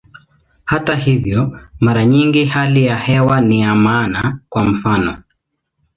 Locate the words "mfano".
4.65-5.23